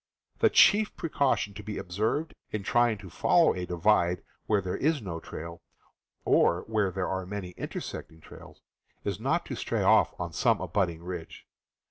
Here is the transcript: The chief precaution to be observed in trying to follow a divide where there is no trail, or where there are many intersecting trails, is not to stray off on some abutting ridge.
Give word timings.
The 0.39 0.49
chief 0.49 0.95
precaution 0.97 1.53
to 1.53 1.61
be 1.61 1.77
observed 1.77 2.33
in 2.49 2.63
trying 2.63 2.97
to 2.97 3.09
follow 3.11 3.53
a 3.53 3.67
divide 3.67 4.23
where 4.47 4.59
there 4.59 4.75
is 4.75 4.99
no 4.99 5.19
trail, 5.19 5.61
or 6.25 6.61
where 6.65 6.89
there 6.89 7.07
are 7.07 7.23
many 7.27 7.51
intersecting 7.51 8.19
trails, 8.21 8.63
is 9.03 9.19
not 9.19 9.45
to 9.45 9.55
stray 9.55 9.83
off 9.83 10.19
on 10.19 10.33
some 10.33 10.59
abutting 10.59 11.03
ridge. 11.03 11.45